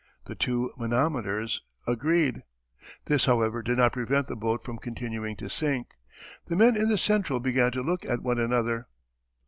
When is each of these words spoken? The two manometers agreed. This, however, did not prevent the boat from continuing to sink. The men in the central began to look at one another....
The 0.25 0.33
two 0.33 0.71
manometers 0.79 1.61
agreed. 1.85 2.41
This, 3.05 3.25
however, 3.25 3.61
did 3.61 3.77
not 3.77 3.93
prevent 3.93 4.25
the 4.25 4.35
boat 4.35 4.63
from 4.65 4.79
continuing 4.79 5.35
to 5.35 5.47
sink. 5.47 5.89
The 6.47 6.55
men 6.55 6.75
in 6.75 6.89
the 6.89 6.97
central 6.97 7.39
began 7.39 7.71
to 7.73 7.83
look 7.83 8.03
at 8.05 8.23
one 8.23 8.39
another.... 8.39 8.87